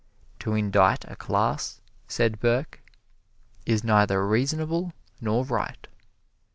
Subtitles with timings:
[0.39, 2.81] "To indict a class," said Burke,
[3.67, 5.87] "is neither reasonable nor right."